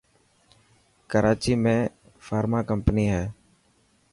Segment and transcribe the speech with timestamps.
[1.11, 1.73] ڪراچي ۾
[2.25, 3.25] فارمان ڪمپني هي.